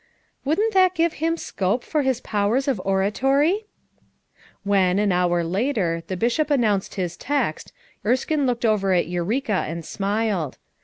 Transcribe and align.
"Wouldn't 0.43 0.73
that 0.73 0.95
give 0.95 1.13
him 1.21 1.37
scope 1.37 1.83
for 1.83 2.01
his 2.01 2.21
powers 2.21 2.67
of 2.67 2.81
oratory?" 2.83 3.67
When, 4.63 4.97
an 4.97 5.11
hour 5.11 5.43
later, 5.43 6.01
the 6.07 6.17
Bishop 6.17 6.49
announced 6.49 6.95
his 6.95 7.15
text, 7.15 7.71
Erskine 8.03 8.47
looked 8.47 8.65
over 8.65 8.93
at 8.93 9.07
Eureka 9.07 9.63
and 9.67 9.85
smiled. 9.85 10.57